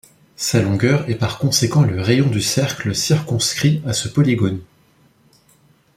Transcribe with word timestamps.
Sa 0.35 0.59
longueur 0.63 1.07
est 1.11 1.15
par 1.15 1.37
conséquent 1.37 1.83
le 1.83 2.01
rayon 2.01 2.27
du 2.27 2.41
cercle 2.41 2.95
circonscrit 2.95 3.83
à 3.85 3.93
ce 3.93 4.07
polygone. 4.07 4.59